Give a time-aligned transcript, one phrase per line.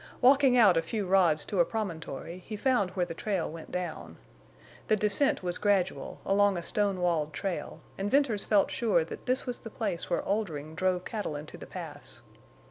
[0.19, 4.17] Walking out a few rods to a promontory, he found where the trail went down.
[4.87, 9.45] The descent was gradual, along a stone walled trail, and Venters felt sure that this
[9.45, 12.21] was the place where Oldring drove cattle into the Pass.